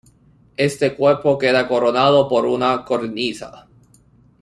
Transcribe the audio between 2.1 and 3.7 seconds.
por una cornisa.